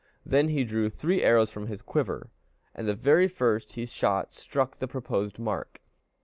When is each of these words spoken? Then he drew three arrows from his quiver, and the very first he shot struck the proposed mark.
Then 0.25 0.47
he 0.47 0.63
drew 0.63 0.89
three 0.89 1.21
arrows 1.21 1.51
from 1.51 1.67
his 1.67 1.83
quiver, 1.83 2.31
and 2.73 2.87
the 2.87 2.95
very 2.95 3.27
first 3.27 3.73
he 3.73 3.85
shot 3.85 4.33
struck 4.33 4.77
the 4.77 4.87
proposed 4.87 5.37
mark. 5.37 5.79